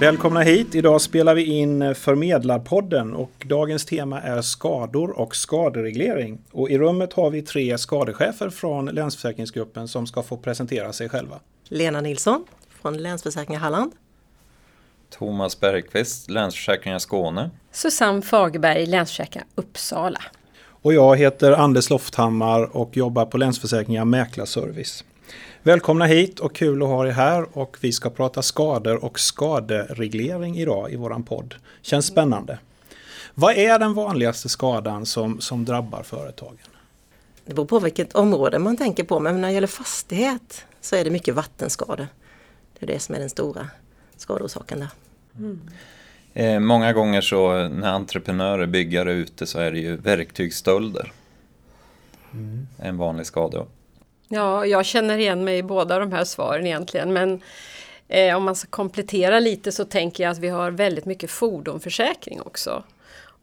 [0.00, 0.74] Välkomna hit!
[0.74, 6.38] Idag spelar vi in Förmedlarpodden och dagens tema är skador och skadereglering.
[6.52, 11.40] Och i rummet har vi tre skadechefer från Länsförsäkringsgruppen som ska få presentera sig själva.
[11.68, 12.44] Lena Nilsson
[12.82, 13.92] från Länsförsäkringar Halland.
[15.10, 17.50] Thomas Bergqvist, Länsförsäkringar Skåne.
[17.72, 20.20] Susanne Fagerberg, Länsförsäkringar Uppsala.
[20.82, 25.04] Och jag heter Anders Lofthammar och jobbar på Länsförsäkringar Mäklarservice.
[25.68, 30.56] Välkomna hit och kul att ha er här och vi ska prata skador och skadereglering
[30.56, 31.54] idag i våran podd.
[31.82, 32.58] Känns spännande.
[33.34, 36.68] Vad är den vanligaste skadan som, som drabbar företagen?
[37.44, 41.04] Det beror på vilket område man tänker på men när det gäller fastighet så är
[41.04, 42.06] det mycket vattenskador.
[42.78, 43.68] Det är det som är den stora
[44.16, 44.90] skadeorsaken där.
[45.38, 45.60] Mm.
[46.34, 51.12] Eh, många gånger så när entreprenörer, byggare är ute så är det ju verktygsstölder.
[52.32, 52.66] Mm.
[52.78, 53.66] En vanlig skada.
[54.28, 57.40] Ja, jag känner igen mig i båda de här svaren egentligen men
[58.08, 62.40] eh, om man ska komplettera lite så tänker jag att vi har väldigt mycket fordonförsäkring
[62.40, 62.82] också.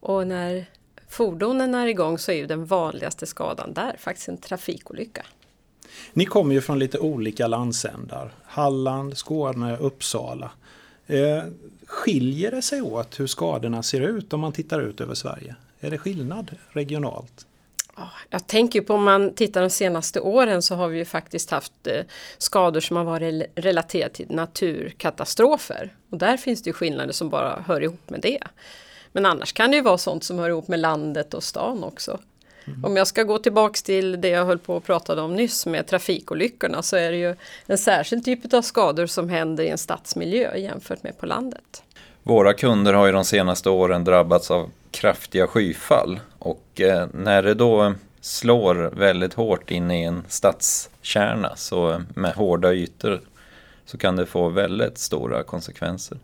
[0.00, 0.66] Och när
[1.08, 5.26] fordonen är igång så är ju den vanligaste skadan där faktiskt en trafikolycka.
[6.12, 8.32] Ni kommer ju från lite olika landsändar.
[8.44, 10.50] Halland, Skåne, Uppsala.
[11.06, 11.42] Eh,
[11.86, 15.56] skiljer det sig åt hur skadorna ser ut om man tittar ut över Sverige?
[15.80, 17.46] Är det skillnad regionalt?
[18.30, 21.86] Jag tänker på om man tittar de senaste åren så har vi ju faktiskt haft
[21.86, 22.04] eh,
[22.38, 25.94] skador som har varit relaterade till naturkatastrofer.
[26.10, 28.42] Och där finns det ju skillnader som bara hör ihop med det.
[29.12, 32.20] Men annars kan det ju vara sånt som hör ihop med landet och stan också.
[32.66, 32.84] Mm.
[32.84, 35.86] Om jag ska gå tillbaks till det jag höll på att prata om nyss med
[35.86, 40.56] trafikolyckorna så är det ju en särskild typ av skador som händer i en stadsmiljö
[40.56, 41.82] jämfört med på landet.
[42.26, 47.54] Våra kunder har ju de senaste åren drabbats av kraftiga skyfall och eh, när det
[47.54, 53.20] då slår väldigt hårt in i en stadskärna så eh, med hårda ytor
[53.84, 56.18] så kan det få väldigt stora konsekvenser.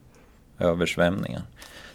[0.58, 1.42] Översvämningar.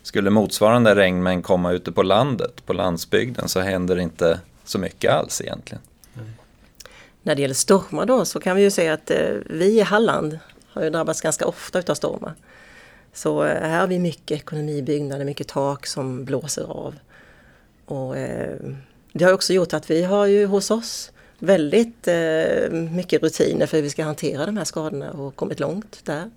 [0.03, 5.41] Skulle motsvarande regnmängd komma ute på landet, på landsbygden, så händer inte så mycket alls
[5.41, 5.81] egentligen.
[6.16, 6.29] Mm.
[7.23, 10.40] När det gäller stormar då så kan vi ju säga att eh, vi i Halland
[10.67, 12.34] har ju drabbats ganska ofta utav stormar.
[13.13, 16.95] Så eh, här har vi mycket ekonomibyggnader, mycket tak som blåser av.
[17.85, 18.57] Och, eh,
[19.13, 23.78] det har också gjort att vi har ju hos oss väldigt eh, mycket rutiner för
[23.78, 26.29] hur vi ska hantera de här skadorna och kommit långt där.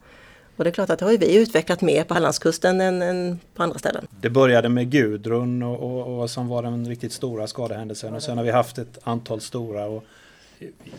[0.56, 3.62] Och det är klart att det har vi utvecklat mer på Hallandskusten än, än på
[3.62, 4.06] andra ställen.
[4.20, 8.38] Det började med Gudrun och, och, och som var den riktigt stora skadehändelsen och sen
[8.38, 9.86] har vi haft ett antal stora.
[9.86, 10.04] Och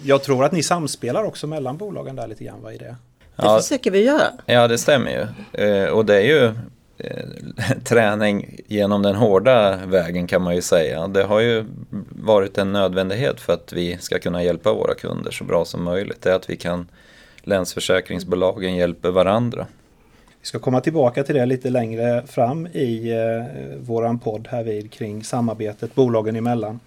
[0.04, 2.96] jag tror att ni samspelar också mellan bolagen där lite grann, vad är det?
[3.42, 4.28] Det ja, försöker vi göra.
[4.46, 5.28] Ja, det stämmer ju.
[5.66, 6.46] Eh, och det är ju
[6.98, 11.08] eh, träning genom den hårda vägen kan man ju säga.
[11.08, 11.66] Det har ju
[12.10, 16.22] varit en nödvändighet för att vi ska kunna hjälpa våra kunder så bra som möjligt.
[16.22, 16.88] Det är att vi kan,
[17.42, 19.68] länsförsäkringsbolagen hjälper varandra.
[20.42, 24.92] Vi ska komma tillbaka till det lite längre fram i eh, våran podd här vid
[24.92, 26.80] kring samarbetet bolagen emellan.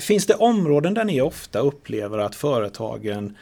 [0.00, 3.36] Finns det områden där ni ofta upplever att företagen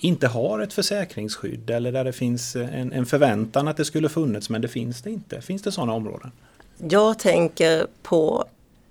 [0.00, 4.50] inte har ett försäkringsskydd eller där det finns en, en förväntan att det skulle funnits
[4.50, 5.40] men det finns det inte.
[5.40, 6.32] Finns det sådana områden?
[6.78, 8.44] Jag tänker på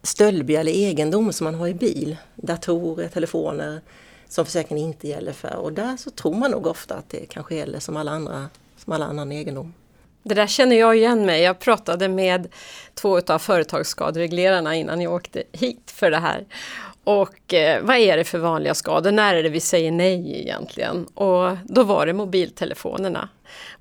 [0.03, 2.17] stöldbegärlig egendom som man har i bil.
[2.35, 3.81] Datorer, telefoner
[4.27, 7.55] som försäkringen inte gäller för och där så tror man nog ofta att det kanske
[7.55, 9.73] gäller som alla andra som alla annan egendom.
[10.27, 11.41] Det där känner jag igen mig.
[11.41, 12.47] Jag pratade med
[12.93, 16.45] två av företagsskadereglerarna innan jag åkte hit för det här.
[17.03, 19.11] Och eh, vad är det för vanliga skador?
[19.11, 21.05] När är det vi säger nej egentligen?
[21.05, 23.29] Och då var det mobiltelefonerna.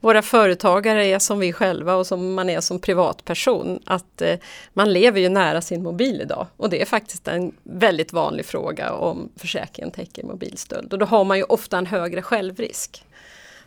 [0.01, 3.81] Våra företagare är som vi själva och som man är som privatperson.
[3.85, 4.39] Att eh,
[4.73, 6.47] man lever ju nära sin mobil idag.
[6.57, 10.93] Och det är faktiskt en väldigt vanlig fråga om försäkringen täcker mobilstöld.
[10.93, 13.06] Och då har man ju ofta en högre självrisk.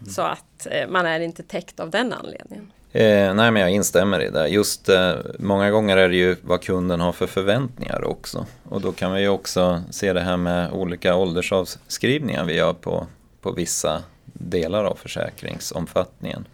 [0.02, 0.14] Mm.
[0.14, 2.72] Så att eh, man är inte täckt av den anledningen.
[2.92, 4.48] Eh, nej men jag instämmer i det.
[4.48, 8.46] Just eh, många gånger är det ju vad kunden har för förväntningar också.
[8.64, 13.08] Och då kan vi ju också se det här med olika åldersavskrivningar vi gör på,
[13.42, 16.46] på vissa delar av försäkringsomfattningen.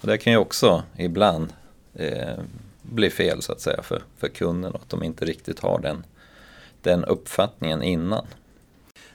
[0.00, 1.52] Och det kan ju också ibland
[1.94, 2.38] eh,
[2.82, 6.04] bli fel så att säga för, för kunden att de inte riktigt har den,
[6.82, 8.26] den uppfattningen innan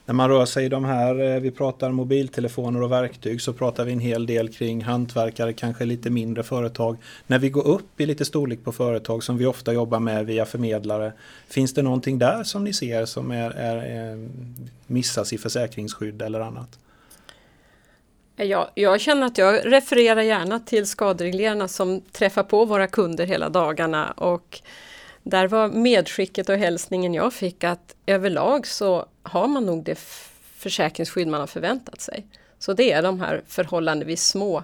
[0.07, 3.85] när man rör sig i de här, eh, vi pratar mobiltelefoner och verktyg så pratar
[3.85, 6.97] vi en hel del kring hantverkare, kanske lite mindre företag.
[7.27, 10.45] När vi går upp i lite storlek på företag som vi ofta jobbar med via
[10.45, 11.13] förmedlare,
[11.47, 14.29] finns det någonting där som ni ser som är, är, eh,
[14.87, 16.79] missas i försäkringsskydd eller annat?
[18.35, 23.49] Jag, jag känner att jag refererar gärna till skadereglerarna som träffar på våra kunder hela
[23.49, 24.61] dagarna och
[25.23, 29.99] där var medskicket och hälsningen jag fick att överlag så har man nog det
[30.57, 32.25] försäkringsskydd man har förväntat sig.
[32.59, 34.63] Så det är de här förhållandevis små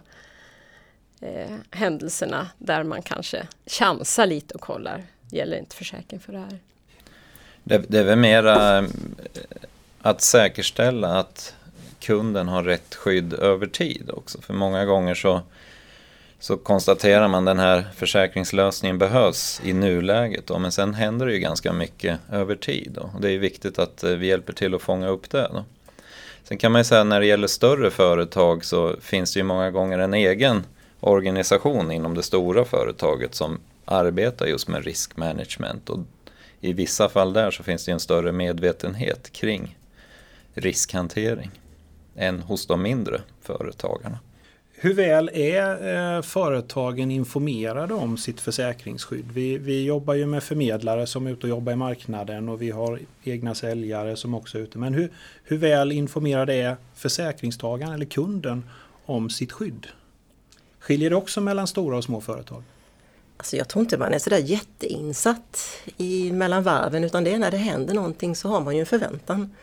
[1.21, 6.59] eh, händelserna där man kanske chansar lite och kollar, gäller inte försäkring för det här?
[7.63, 8.85] Det, det är väl mera eh,
[10.01, 11.55] att säkerställa att
[11.99, 14.41] kunden har rätt skydd över tid också.
[14.41, 15.41] För många gånger så,
[16.43, 20.47] så konstaterar man den här försäkringslösningen behövs i nuläget.
[20.47, 22.91] Då, men sen händer det ju ganska mycket över tid.
[22.95, 23.09] Då.
[23.15, 25.49] Och det är viktigt att eh, vi hjälper till att fånga upp det.
[25.53, 25.65] Då.
[26.43, 29.71] Sen kan man ju säga när det gäller större företag så finns det ju många
[29.71, 30.63] gånger en egen
[30.99, 35.89] organisation inom det stora företaget som arbetar just med riskmanagement.
[35.89, 35.99] Och
[36.61, 39.77] I vissa fall där så finns det en större medvetenhet kring
[40.53, 41.51] riskhantering
[42.15, 44.19] än hos de mindre företagarna.
[44.83, 49.31] Hur väl är eh, företagen informerade om sitt försäkringsskydd?
[49.33, 52.71] Vi, vi jobbar ju med förmedlare som är ute och jobbar i marknaden och vi
[52.71, 54.77] har egna säljare som också är ute.
[54.77, 55.11] Men hur,
[55.43, 58.69] hur väl informerade är försäkringstagaren eller kunden
[59.05, 59.87] om sitt skydd?
[60.79, 62.63] Skiljer det också mellan stora och små företag?
[63.37, 67.51] Alltså jag tror inte man är sådär jätteinsatt i mellan varven utan det är när
[67.51, 69.55] det händer någonting så har man ju en förväntan.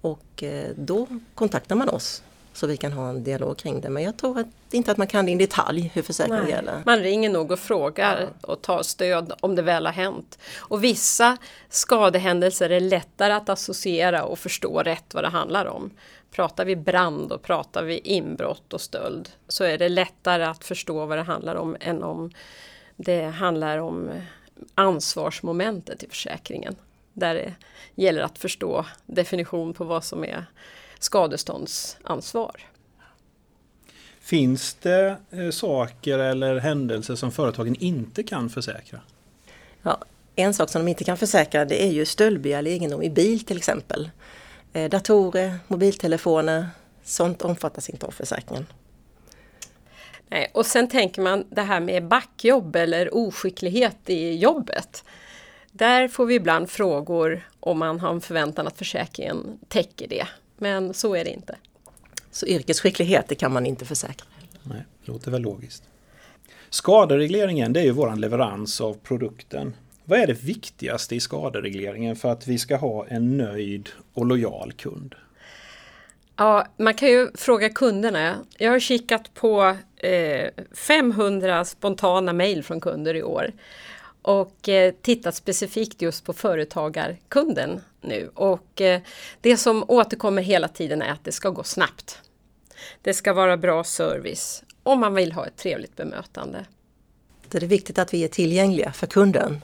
[0.00, 2.22] Och eh, då kontaktar man oss
[2.54, 3.90] så vi kan ha en dialog kring det.
[3.90, 6.82] Men jag tror att, inte att man kan det i detalj hur försäkringen gäller.
[6.86, 8.48] Man ringer nog och frågar ja.
[8.48, 10.38] och tar stöd om det väl har hänt.
[10.56, 11.36] Och vissa
[11.68, 15.90] skadehändelser är lättare att associera och förstå rätt vad det handlar om.
[16.30, 21.06] Pratar vi brand och pratar vi inbrott och stöld så är det lättare att förstå
[21.06, 22.30] vad det handlar om än om
[22.96, 24.10] det handlar om
[24.74, 26.76] ansvarsmomentet i försäkringen.
[27.12, 27.54] Där det
[27.94, 30.46] gäller att förstå definition på vad som är
[31.04, 32.60] skadeståndsansvar.
[34.20, 39.00] Finns det eh, saker eller händelser som företagen inte kan försäkra?
[39.82, 39.98] Ja,
[40.36, 43.56] en sak som de inte kan försäkra det är ju stöldbegärlig egendom i bil till
[43.56, 44.10] exempel.
[44.72, 46.68] Eh, datorer, mobiltelefoner,
[47.02, 48.66] sånt omfattas inte av försäkringen.
[50.28, 55.04] Nej, och sen tänker man det här med backjobb eller oskicklighet i jobbet.
[55.72, 60.26] Där får vi ibland frågor om man har en förväntan att försäkringen täcker det.
[60.64, 61.56] Men så är det inte.
[62.30, 64.26] Så yrkesskicklighet det kan man inte försäkra?
[64.62, 65.82] Nej, det låter väl logiskt.
[66.70, 69.76] Skaderegleringen det är ju våran leverans av produkten.
[70.04, 74.72] Vad är det viktigaste i skaderegleringen för att vi ska ha en nöjd och lojal
[74.72, 75.14] kund?
[76.36, 78.36] Ja, man kan ju fråga kunderna.
[78.58, 83.52] Jag har kikat på eh, 500 spontana mejl från kunder i år
[84.22, 88.30] och eh, tittat specifikt just på företagarkunden nu.
[88.34, 89.00] Och eh,
[89.40, 92.18] det som återkommer hela tiden är att det ska gå snabbt.
[93.02, 96.64] Det ska vara bra service och man vill ha ett trevligt bemötande.
[97.48, 99.60] Det är viktigt att vi är tillgängliga för kunden.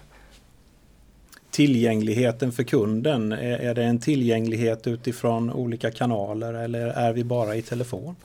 [1.51, 7.63] Tillgängligheten för kunden, är det en tillgänglighet utifrån olika kanaler eller är vi bara i
[7.63, 8.17] telefon?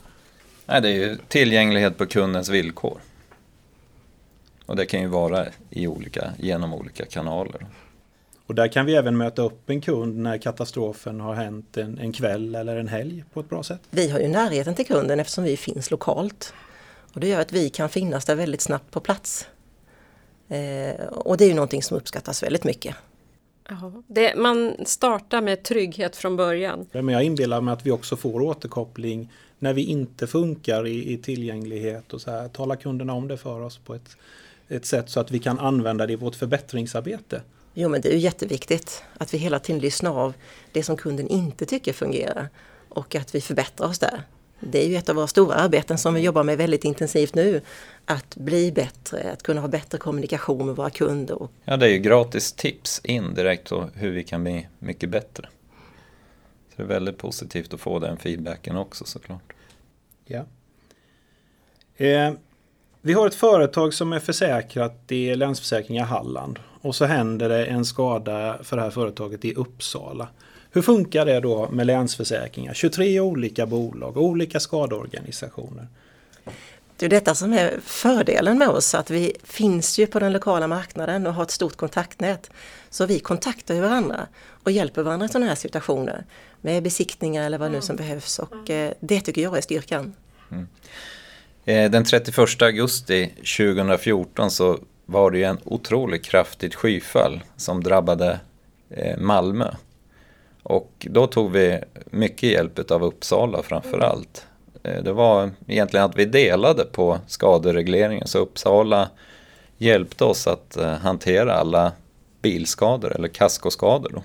[0.66, 3.00] Nej, det är ju tillgänglighet på kundens villkor.
[4.66, 7.66] Och det kan ju vara i olika, genom olika kanaler.
[8.46, 12.12] Och där kan vi även möta upp en kund när katastrofen har hänt en, en
[12.12, 13.80] kväll eller en helg på ett bra sätt.
[13.90, 16.54] Vi har ju närheten till kunden eftersom vi finns lokalt.
[17.12, 19.48] Och det gör att vi kan finnas där väldigt snabbt på plats.
[20.48, 22.96] Eh, och det är ju någonting som uppskattas väldigt mycket.
[24.06, 26.86] det, man startar med trygghet från början.
[26.92, 31.18] Men jag inbillar mig att vi också får återkoppling när vi inte funkar i, i
[31.18, 32.48] tillgänglighet och så här.
[32.48, 34.16] Talar kunderna om det för oss på ett
[34.68, 37.42] ett sätt så att vi kan använda det i vårt förbättringsarbete.
[37.78, 40.34] Jo men det är ju jätteviktigt att vi hela tiden lyssnar av
[40.72, 42.48] det som kunden inte tycker fungerar
[42.88, 44.22] och att vi förbättrar oss där.
[44.60, 47.60] Det är ju ett av våra stora arbeten som vi jobbar med väldigt intensivt nu.
[48.04, 51.48] Att bli bättre, att kunna ha bättre kommunikation med våra kunder.
[51.64, 55.48] Ja, det är ju gratis tips in direkt på hur vi kan bli mycket bättre.
[56.70, 59.52] Så det är väldigt positivt att få den feedbacken också såklart.
[60.24, 60.44] Ja.
[61.96, 62.32] Eh,
[63.00, 67.84] vi har ett företag som är försäkrat i Länsförsäkringar Halland och så händer det en
[67.84, 70.28] skada för det här företaget i Uppsala.
[70.70, 72.74] Hur funkar det då med Länsförsäkringar?
[72.74, 75.88] 23 olika bolag, olika skadeorganisationer.
[76.96, 80.66] Det är detta som är fördelen med oss, att vi finns ju på den lokala
[80.66, 82.50] marknaden och har ett stort kontaktnät.
[82.90, 84.26] Så vi kontaktar ju varandra
[84.62, 86.24] och hjälper varandra i sådana här situationer
[86.60, 90.14] med besiktningar eller vad nu som behövs och eh, det tycker jag är styrkan.
[90.50, 90.68] Mm.
[91.64, 98.40] Eh, den 31 augusti 2014 så var det ju en otroligt kraftigt skyfall som drabbade
[98.90, 99.74] eh, Malmö.
[100.62, 104.46] Och då tog vi mycket hjälp av Uppsala framför allt.
[104.82, 109.08] Eh, det var egentligen att vi delade på skaderegleringen så Uppsala
[109.78, 111.92] hjälpte oss att eh, hantera alla
[112.42, 114.10] bilskador eller kaskoskador.
[114.14, 114.22] Då.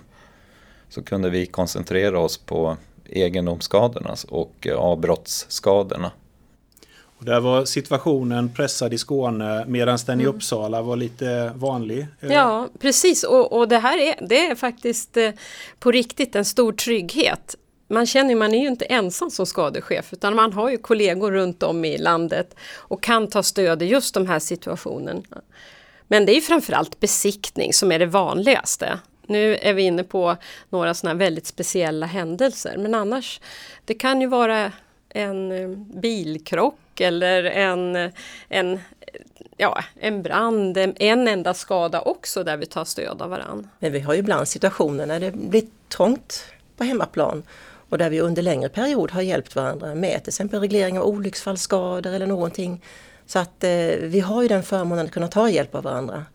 [0.90, 2.78] Så kunde vi koncentrera oss på
[3.10, 6.12] egendomsskadorna och avbrottsskadorna.
[7.22, 10.36] Och där var situationen pressad i Skåne medan den i Mm.
[10.36, 12.08] Uppsala var lite vanlig.
[12.20, 13.24] Eh, Ja, precis.
[13.24, 15.32] Och, och det här är, det är faktiskt eh,
[15.80, 17.56] på riktigt en stor trygghet.
[17.88, 21.64] Man känner man är ju inte ensam som skadechef utan man har ju kollegor runt
[21.64, 25.22] om i landet och kan ta stöd i just de här situationerna.
[26.08, 29.00] Men det är framförallt besiktning som är det vanligaste.
[29.28, 30.38] Nu är vi inne på
[30.70, 33.42] några sådana väldigt speciella händelser men annars
[33.86, 34.72] det kan ju vara
[35.14, 35.70] en eh,
[37.02, 38.12] eller en,
[38.50, 38.80] en,
[39.58, 43.70] ja, en brand, en, enda skada också där vi tar stöd av varandra.
[43.80, 46.46] Men vi har ju ibland situationer när det blir trångt
[46.78, 47.44] på hemmaplan
[47.90, 52.14] och där vi under längre period har hjälpt varandra med till exempel reglering av olycksfallsskador
[52.14, 52.84] eller någonting.
[53.26, 53.70] Så att eh,
[54.02, 56.26] vi har ju den förmånen att kunna ta hjälp av varandra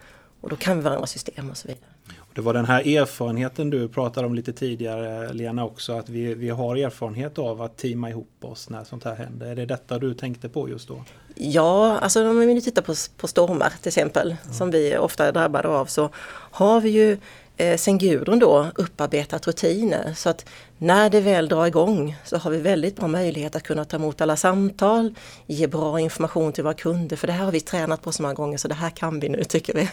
[0.40, 1.90] och då kan vi varandras system och så vidare.
[2.36, 6.48] Det var den här erfarenheten du pratade om lite tidigare Lena också, att vi, vi
[6.48, 9.46] har erfarenhet av att teama ihop oss när sånt här händer.
[9.46, 11.04] Är det detta du tänkte på just då?
[11.34, 15.32] Ja, alltså om vi nu tittar på, på stormar till exempel, som vi ofta är
[15.32, 16.10] drabbade av, så
[16.50, 17.18] har vi ju
[17.56, 20.46] eh, sen Gudrun då upparbetat rutiner så att
[20.78, 24.20] när det väl drar igång så har vi väldigt bra möjlighet att kunna ta emot
[24.20, 25.14] alla samtal,
[25.46, 28.34] ge bra information till våra kunder, för det här har vi tränat på så många
[28.34, 29.88] gånger så det här kan vi nu tycker vi.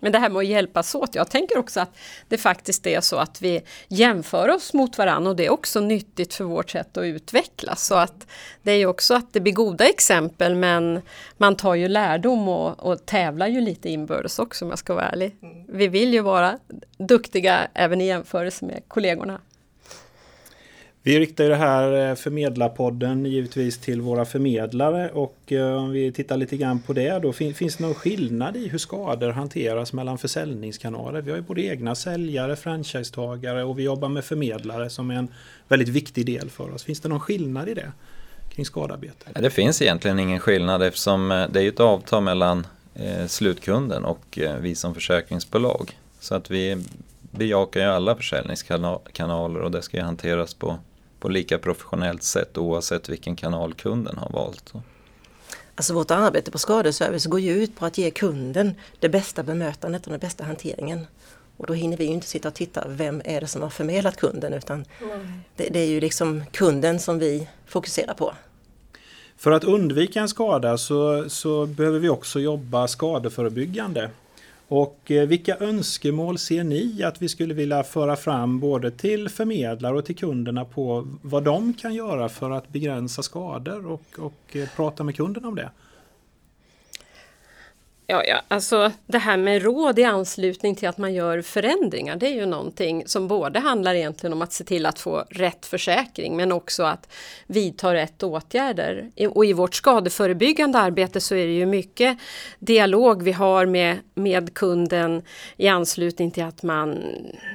[0.00, 1.96] Men det här med att hjälpas åt, jag tänker också att
[2.28, 6.34] det faktiskt är så att vi jämför oss mot varandra och det är också nyttigt
[6.34, 7.86] för vårt sätt att utvecklas.
[7.86, 8.26] Så att
[8.62, 11.02] det är ju också att det blir goda exempel men
[11.36, 15.08] man tar ju lärdom och, och tävlar ju lite inbördes också om jag ska vara
[15.08, 15.36] ärlig.
[15.68, 16.58] Vi vill ju vara
[16.98, 19.40] duktiga även i jämförelse med kollegorna.
[21.02, 26.12] Vi riktar ju det här eh, förmedlarpodden givetvis till våra förmedlare och eh, om vi
[26.12, 27.32] tittar lite grann på det då.
[27.32, 31.20] Finns det någon skillnad i hur skador hanteras mellan försäljningskanaler?
[31.20, 35.28] Vi har ju både egna säljare, franchisetagare och vi jobbar med förmedlare som är en
[35.68, 36.84] väldigt viktig del för oss.
[36.84, 37.92] Finns det någon skillnad i det
[38.54, 39.40] kring skadarbete?
[39.40, 42.66] Det finns egentligen ingen skillnad eftersom eh, det är ju ett avtal mellan
[43.26, 45.98] slutkunden och vi som försäkringsbolag.
[46.20, 46.76] Så att vi
[47.20, 50.78] bejakar ju alla försäljningskanaler och det ska ju hanteras på,
[51.20, 54.72] på lika professionellt sätt oavsett vilken kanal kunden har valt.
[55.74, 60.06] Alltså vårt arbete på skadeservice går ju ut på att ge kunden det bästa bemötandet
[60.06, 61.06] och den bästa hanteringen.
[61.56, 64.16] Och då hinner vi ju inte sitta och titta, vem är det som har förmedlat
[64.16, 64.52] kunden?
[64.52, 64.84] Utan
[65.56, 68.34] det, det är ju liksom kunden som vi fokuserar på.
[69.36, 74.10] För att undvika en skada så, så behöver vi också jobba skadeförebyggande.
[74.70, 79.96] Och eh, vilka önskemål ser ni att vi skulle vilja föra fram både till förmedlare
[79.98, 84.68] och till kunderna på vad de kan göra för att begränsa skador och, och eh,
[84.76, 85.70] prata med kunderna om det?
[88.10, 92.26] Ja, ja, alltså det här med råd i anslutning till att man gör förändringar, det
[92.26, 96.36] är ju någonting som både handlar egentligen om att se till att få rätt försäkring
[96.36, 97.12] men också att
[97.46, 99.10] vidta rätt åtgärder.
[99.30, 102.18] Och i vårt skadeförebyggande arbete så är det ju mycket
[102.58, 105.22] dialog vi har med, med kunden
[105.56, 106.98] i anslutning till att man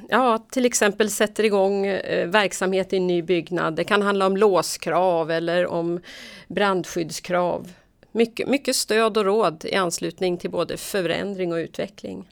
[0.09, 3.75] ja, till exempel sätter igång eh, verksamhet i en ny byggnad.
[3.75, 5.99] Det kan handla om låskrav eller om
[6.47, 7.71] brandskyddskrav.
[8.15, 12.29] Mycket, mycket stöd och råd i anslutning till både förändring och utveckling.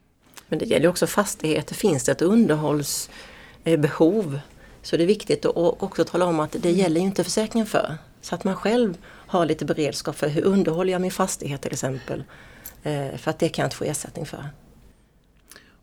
[0.48, 1.76] Men det gäller också fastigheter.
[1.76, 4.40] Finns det ett underhållsbehov
[4.82, 7.98] så det är viktigt att också tala om att det gäller ju inte försäkringen för.
[8.22, 12.24] Så att man själv har lite beredskap för hur underhåller jag min fastighet till exempel.
[12.84, 14.46] Eh, För att det kan jag inte få ersättning för.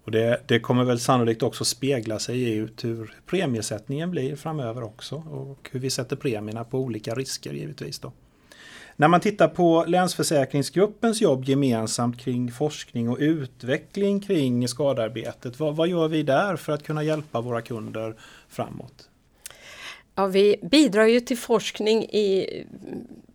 [0.05, 5.17] Och det, det kommer väl sannolikt också spegla sig i hur premiesättningen blir framöver också
[5.17, 7.99] och hur vi sätter premierna på olika risker givetvis.
[7.99, 8.13] Då.
[9.01, 15.89] När man tittar på Länsförsäkringsgruppens jobb gemensamt kring forskning och utveckling kring skadearbetet, vad, vad
[15.89, 18.15] gör vi där för att kunna hjälpa våra kunder
[18.49, 19.09] framåt?
[20.15, 22.47] Ja, vi bidrar ju till forskning i,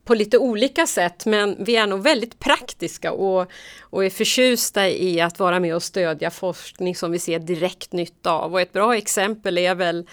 [0.04, 5.22] på lite olika sätt men vi är nog väldigt praktiska och, och är förtjusta i
[5.22, 8.54] att vara med och stödja forskning som vi ser direkt nytta av.
[8.54, 10.08] Och ett bra exempel är väl,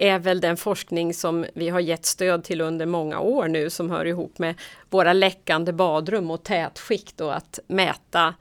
[0.00, 3.90] är väl den forskning som vi har gett stöd till under många år nu som
[3.90, 4.54] hör ihop med
[4.90, 8.34] våra läckande badrum och tätskikt och att mäta,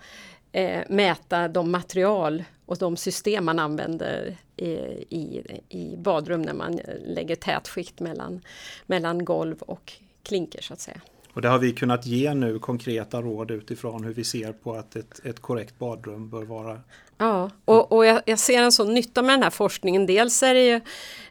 [0.51, 4.69] eh, mäta de material och de system man använder i,
[5.09, 8.41] i, i badrum när man lägger tätskikt mellan,
[8.85, 11.01] mellan golv och klinker så att säga.
[11.33, 14.95] Och det har vi kunnat ge nu konkreta råd utifrån hur vi ser på att
[14.95, 16.81] ett, ett korrekt badrum bör vara
[17.21, 20.05] Ja, och, och jag, jag, ser en sån nytta med den här forskningen.
[20.05, 20.81] Dels är, det ju,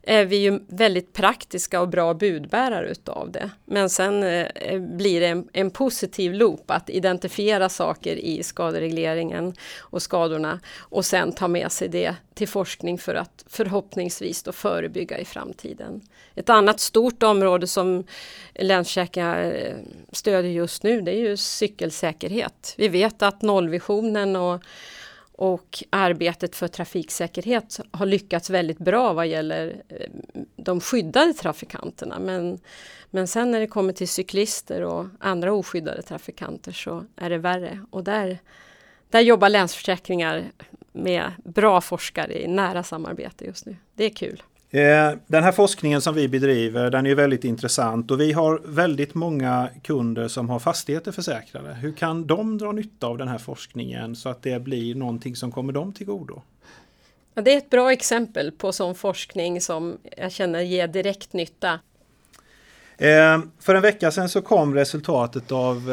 [0.03, 3.51] är vi ju väldigt praktiska och bra budbärare utav det.
[3.65, 10.03] Men sen eh, blir det en, en, positiv loop att identifiera saker i skaderegleringen och
[10.03, 15.25] skadorna och sen ta med sig det till forskning för att förhoppningsvis då förebygga i
[15.25, 16.01] framtiden.
[16.35, 18.05] Ett annat stort område som
[18.55, 19.75] Länsförsäkringar eh,
[20.13, 22.75] stödjer just nu det är ju cykelsäkerhet.
[22.77, 24.63] Vi vet att nollvisionen och
[25.39, 30.11] och arbetet för trafiksäkerhet har lyckats väldigt bra vad gäller eh,
[30.57, 32.19] de skyddade trafikanterna.
[32.19, 32.59] Men,
[33.11, 37.81] men sen när det kommer till cyklister och andra oskyddade trafikanter så är det värre.
[37.91, 38.39] Och där,
[39.11, 40.45] där jobbar Länsförsäkringar
[40.93, 43.77] med bra forskare i nära samarbete just nu.
[43.95, 44.43] Det är kul.
[44.71, 49.15] Eh, den här forskningen som vi bedriver den är väldigt intressant och vi har väldigt
[49.15, 51.75] många kunder som har fastigheter försäkrade.
[51.75, 55.53] Hur kan de dra nytta av den här forskningen så att det blir någonting som
[55.53, 56.43] kommer dem till godo?
[57.35, 61.81] Ja, det är ett bra exempel på sån forskning som jag känner ger direkt nytta.
[62.99, 65.93] Eh, för en vecka sedan så kom resultatet av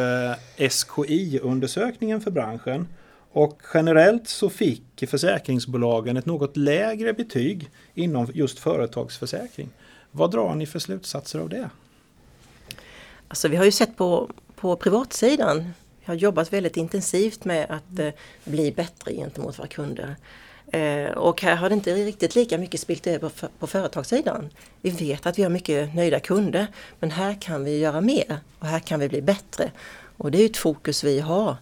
[0.58, 2.88] eh, SKI-undersökningen för branschen.
[3.36, 9.70] Och generellt så fick försäkringsbolagen ett något lägre betyg inom just företagsförsäkring.
[10.12, 11.70] Vad drar ni för slutsatser av det?
[13.28, 18.00] Alltså vi har ju sett på, på privatsidan, vi har jobbat väldigt intensivt med att
[18.00, 18.10] eh,
[18.44, 20.16] bli bättre gentemot våra kunder.
[20.72, 24.50] Eh, och här har det inte riktigt lika mycket spilt över för, på företagssidan.
[24.82, 26.68] Vi vet att vi har mycket nöjda kunder
[27.00, 29.72] men här kan vi göra mer och här kan vi bli bättre.
[30.18, 31.56] Och det är ett fokus vi har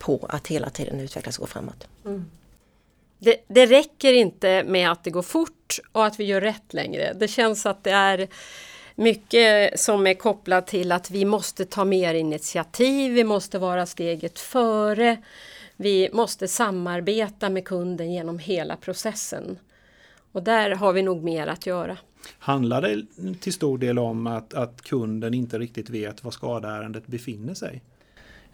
[0.00, 1.88] på att hela tiden utvecklas och gå framåt.
[2.04, 2.24] Mm.
[3.18, 7.12] Det, det räcker inte med att det går fort och att vi gör rätt längre.
[7.12, 8.28] Det känns att det är
[8.94, 14.38] mycket som är kopplat till att vi måste ta mer initiativ, vi måste vara steget
[14.38, 15.16] före.
[15.82, 19.58] Vi måste samarbeta med kunden genom hela processen.
[20.32, 21.96] Och där har vi nog mer att göra.
[22.38, 23.06] Handlar det
[23.40, 27.82] till stor del om att, att kunden inte riktigt vet var skadeärendet befinner sig?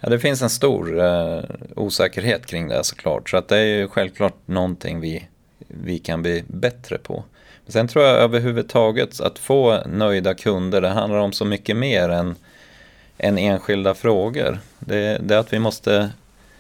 [0.01, 1.41] Ja, det finns en stor eh,
[1.77, 3.31] osäkerhet kring det såklart.
[3.31, 7.25] Så att det är ju självklart någonting vi, vi kan bli bättre på.
[7.65, 12.09] Men sen tror jag överhuvudtaget att få nöjda kunder, det handlar om så mycket mer
[12.09, 12.35] än,
[13.19, 14.59] än enskilda frågor.
[14.79, 16.11] Det, det är att vi måste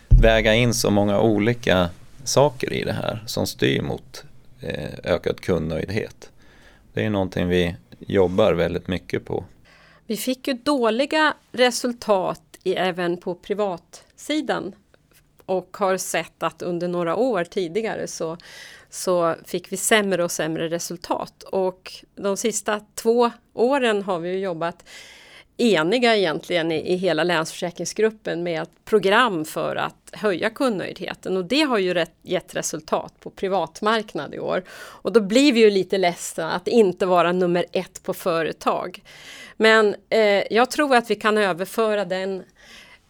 [0.08, 1.88] väga in så många olika
[2.24, 4.24] saker i det här som styr mot
[4.60, 6.30] eh, ökad kundnöjdhet.
[6.92, 9.44] Det är någonting vi jobbar väldigt mycket på.
[10.06, 14.74] Vi fick ju dåliga resultat även på privatsidan
[15.46, 18.36] och har sett att under några år tidigare så,
[18.90, 21.42] så fick vi sämre och sämre resultat.
[21.42, 24.84] Och de sista två åren har vi jobbat
[25.56, 31.62] eniga egentligen i, i hela Länsförsäkringsgruppen med ett program för att höja kundnöjdheten och det
[31.62, 34.62] har ju rätt, gett resultat på privatmarknad i år.
[34.68, 39.02] Och då blir vi ju lite ledsna att inte vara nummer ett på företag.
[39.56, 42.42] Men eh, jag tror att vi kan överföra den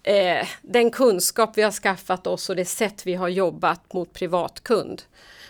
[0.03, 5.03] eh, den kunskap vi har skaffat oss och det sätt vi har jobbat mot privatkund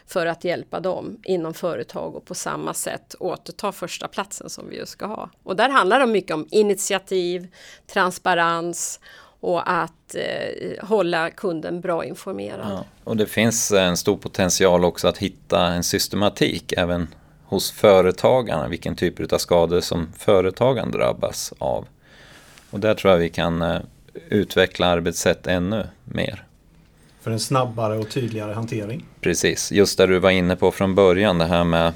[0.06, 4.76] för att hjälpa dem inom företag och på samma sätt återta första platsen som vi
[4.76, 5.30] ju ska ha.
[5.42, 7.48] Och där handlar det mycket om initiativ,
[7.86, 9.00] transparens
[9.40, 12.66] och att eh, hålla kunden bra informerad.
[12.70, 17.08] Ja, och det finns eh, en stor potential också att hitta en systematik även
[17.44, 21.86] hos företagarna, vilken typ av skador som företagaren drabbas av.
[22.70, 23.80] Och där tror jag vi kan eh,
[24.28, 26.45] utveckla arbetssätt ännu mer.
[27.26, 29.04] För en snabbare och tydligare hantering?
[29.20, 31.92] Precis, just där du var inne på från början det här med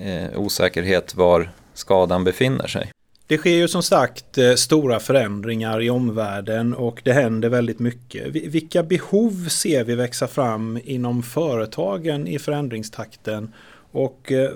[0.00, 2.90] eh, osäkerhet var skadan befinner sig.
[3.26, 8.26] Det sker ju som sagt eh, stora förändringar i omvärlden och det händer väldigt mycket.
[8.28, 13.52] Vilka behov ser vi växa fram inom företagen i förändringstakten?
[13.92, 14.50] Och eh,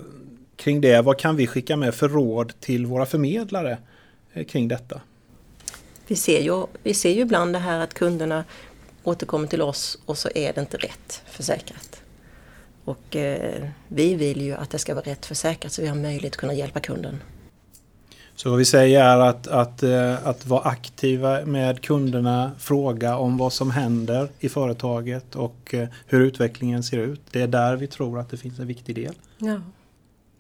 [0.57, 3.79] kring det, vad kan vi skicka med för råd till våra förmedlare
[4.33, 5.01] eh, kring detta?
[6.07, 8.45] Vi ser, ju, vi ser ju ibland det här att kunderna
[9.09, 12.03] återkommer till oss och så är det inte rätt försäkrat.
[12.85, 16.33] Och eh, vi vill ju att det ska vara rätt försäkrat så vi har möjlighet
[16.33, 17.21] att kunna hjälpa kunden.
[18.35, 23.37] Så vad vi säger är att, att, eh, att vara aktiva med kunderna, fråga om
[23.37, 27.21] vad som händer i företaget och eh, hur utvecklingen ser ut.
[27.31, 29.15] Det är där vi tror att det finns en viktig del.
[29.39, 29.61] Ja.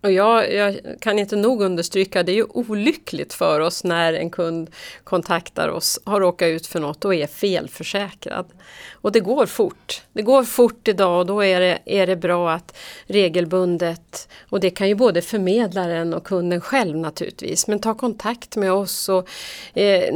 [0.00, 4.30] Och jag, jag, kan inte nog understryka, det är ju olyckligt för oss när en
[4.30, 4.70] kund
[5.04, 8.46] kontaktar oss, har råkat ut för något och är felförsäkrad.
[8.92, 10.02] Och det går fort.
[10.12, 14.70] Det går fort idag och då är det, är det bra att regelbundet, och det
[14.70, 19.28] kan ju både förmedlaren och kunden själv naturligtvis, men ta kontakt med oss och
[19.74, 20.14] eh,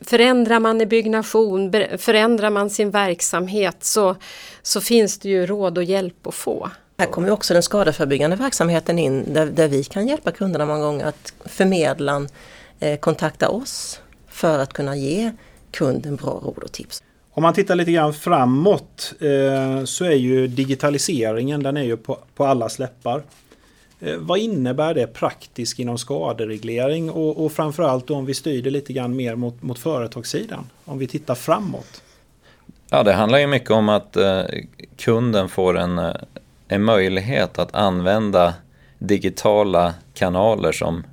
[0.00, 4.16] förändrar man i byggnation, förändrar man sin verksamhet så,
[4.62, 6.70] så finns det ju råd och hjälp att få.
[6.98, 11.06] Här kommer också den skadeförebyggande verksamheten in där, där vi kan hjälpa kunderna många gånger
[11.06, 12.28] att förmedlaren
[12.80, 15.32] eh, kontakta oss för att kunna ge
[15.70, 17.02] kunden bra råd och tips.
[17.34, 22.18] Om man tittar lite grann framåt eh, så är ju digitaliseringen den är ju på,
[22.34, 23.22] på alla släppar.
[24.00, 28.92] Eh, vad innebär det praktiskt inom skadereglering och, och framförallt om vi styr det lite
[28.92, 30.70] grann mer mot, mot företagssidan?
[30.84, 32.02] Om vi tittar framåt.
[32.90, 34.42] Ja, det handlar ju mycket om att eh,
[34.96, 36.14] kunden får en, eh,
[36.72, 38.54] en möjlighet att använda
[38.98, 41.04] digitala kanaler som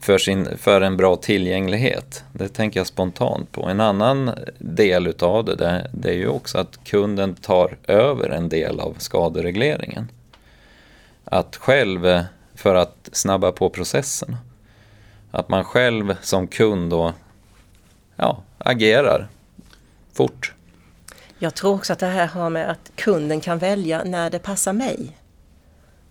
[0.00, 2.24] för, sin, för en bra tillgänglighet.
[2.32, 3.66] Det tänker jag spontant på.
[3.66, 8.48] En annan del utav det, det, det är ju också att kunden tar över en
[8.48, 10.08] del av skaderegleringen.
[11.24, 14.36] Att själv, för att snabba på processen,
[15.30, 17.12] att man själv som kund då
[18.16, 19.28] ja, agerar
[20.12, 20.54] fort.
[21.42, 24.72] Jag tror också att det här har med att kunden kan välja när det passar
[24.72, 25.16] mig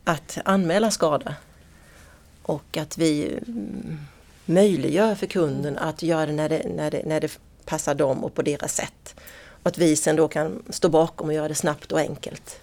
[0.04, 1.36] att anmäla skada.
[2.42, 3.98] Och att vi mm,
[4.46, 8.34] möjliggör för kunden att göra det när det, när det, när det passar dem och
[8.34, 9.16] på deras sätt.
[9.64, 12.60] Och att vi sen då kan stå bakom och göra det snabbt och enkelt.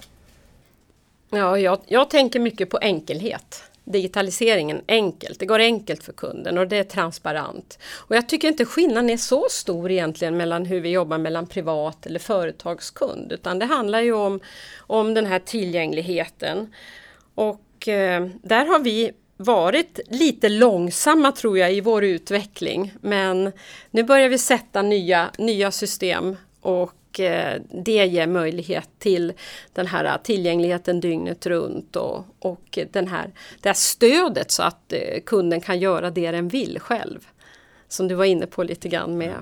[1.31, 5.41] Ja, jag, jag tänker mycket på enkelhet digitaliseringen enkelt.
[5.41, 7.79] Det går enkelt för kunden och det är transparent.
[7.95, 12.07] Och jag tycker inte skillnaden är så stor egentligen mellan hur vi jobbar mellan privat
[12.07, 14.41] eller företagskund utan det handlar ju om,
[14.79, 16.75] om den här tillgängligheten.
[17.35, 23.53] Och eh, där har vi varit lite långsamma tror jag i vår utveckling men
[23.91, 29.33] nu börjar vi sätta nya, nya system och eh, det ger möjlighet till
[29.73, 35.21] den här tillgängligheten dygnet runt och, och den här, det här stödet så att eh,
[35.27, 37.27] kunden kan göra det den vill själv.
[37.89, 39.35] Som du var inne på lite grann med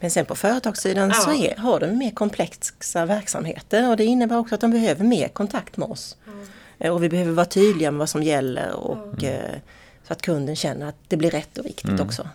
[0.00, 1.14] men sen på företagssidan ja.
[1.14, 5.28] så är, har de mer komplexa verksamheter och det innebär också att de behöver mer
[5.28, 6.16] kontakt med oss.
[6.26, 6.46] Mm.
[6.78, 9.60] Eh, och vi behöver vara tydliga med vad som gäller och mm.
[10.06, 12.06] så att kunden känner att det blir rätt och riktigt mm.
[12.06, 12.28] också.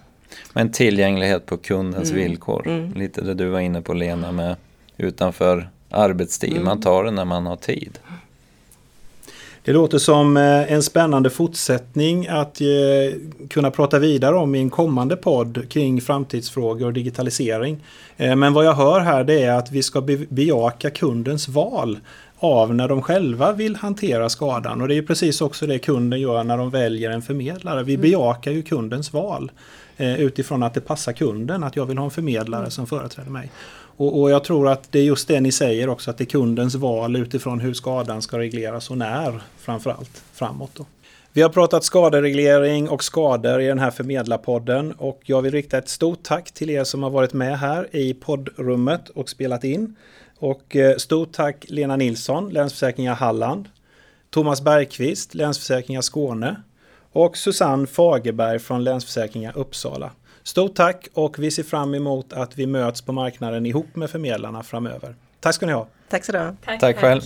[0.54, 2.24] Men tillgänglighet på kundens mm.
[2.24, 2.94] villkor, mm.
[2.94, 4.56] lite det du var inne på Lena med
[4.98, 6.82] utanför arbetstid, man mm.
[6.82, 8.00] tar det när man har tid.
[9.64, 12.62] Det låter som eh, en spännande fortsättning att
[13.50, 17.78] kunna prata vidare om i en kommande podd kring framtidsfrågor och digitalisering.
[18.18, 22.00] Men vad jag hör här det är att vi ska bejaka kundens val
[22.40, 24.82] av när de själva vill hantera skadan.
[24.82, 27.84] Och det är precis också det kunden gör när de väljer en förmedlare.
[27.84, 28.02] Vi mm.
[28.02, 29.52] bejakar ju kundens val eh,
[30.00, 33.52] Eh, utifrån att det passar kunden, att jag vill ha en förmedlare som företräder mig.
[33.98, 36.26] Och, och, jag tror att det är just det ni säger också, att det är
[36.26, 40.72] kundens val utifrån hur skadan ska regleras och när framförallt framåt.
[40.74, 40.86] Då.
[41.34, 45.90] Vi har pratat skadereglering och skador i den här förmedlarpodden och jag vill rikta ett
[45.90, 49.96] stort tack till er som har varit med här i poddrummet och spelat in.
[50.38, 53.70] Och eh, stort tack Lena Nilsson, Länsförsäkringar Halland.
[54.30, 56.56] Thomas Bergqvist, Länsförsäkringar Skåne.
[57.12, 60.12] Och Susanne Fagerberg från Länsförsäkringar Uppsala.
[60.44, 64.64] Stort tack och vi ser fram emot att vi möts på marknaden ihop med förmedlarna
[64.64, 65.16] framöver.
[65.40, 65.88] Tack ska ni ha.
[66.10, 66.56] Tack så du ha.
[66.66, 67.22] Tack, tack själv.